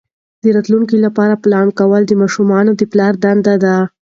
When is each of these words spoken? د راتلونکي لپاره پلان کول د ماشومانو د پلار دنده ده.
د 0.43 0.45
راتلونکي 0.55 0.97
لپاره 1.05 1.39
پلان 1.43 1.67
کول 1.79 2.01
د 2.07 2.13
ماشومانو 2.21 2.71
د 2.75 2.81
پلار 2.91 3.13
دنده 3.23 3.55
ده. 3.63 3.75